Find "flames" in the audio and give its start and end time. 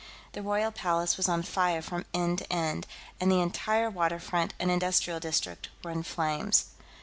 6.01-6.65